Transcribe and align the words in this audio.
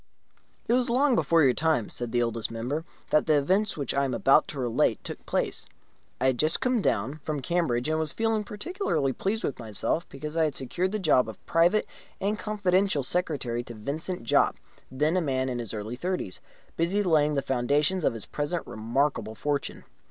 It 0.67 0.73
was 0.73 0.89
long 0.89 1.13
before 1.13 1.43
your 1.43 1.53
time 1.53 1.87
(said 1.91 2.11
the 2.11 2.23
Oldest 2.23 2.49
Member) 2.49 2.85
that 3.11 3.27
the 3.27 3.37
events 3.37 3.77
which 3.77 3.93
I 3.93 4.03
am 4.03 4.15
about 4.15 4.47
to 4.47 4.59
relate 4.59 5.03
took 5.03 5.23
place. 5.27 5.67
I 6.19 6.25
had 6.25 6.39
just 6.39 6.59
come 6.59 6.81
down 6.81 7.19
from 7.21 7.39
Cambridge, 7.39 7.87
and 7.87 7.99
was 7.99 8.11
feeling 8.11 8.43
particularly 8.43 9.13
pleased 9.13 9.43
with 9.43 9.59
myself 9.59 10.09
because 10.09 10.35
I 10.35 10.45
had 10.45 10.55
secured 10.55 10.91
the 10.91 10.97
job 10.97 11.29
of 11.29 11.45
private 11.45 11.85
and 12.19 12.39
confidential 12.39 13.03
secretary 13.03 13.63
to 13.63 13.75
Vincent 13.75 14.23
Jopp, 14.23 14.55
then 14.89 15.15
a 15.15 15.21
man 15.21 15.49
in 15.49 15.59
the 15.59 15.71
early 15.77 15.95
thirties, 15.95 16.41
busy 16.77 17.01
in 17.01 17.05
laying 17.05 17.35
the 17.35 17.43
foundations 17.43 18.03
of 18.03 18.15
his 18.15 18.25
present 18.25 18.65
remarkable 18.65 19.35
fortune. 19.35 19.83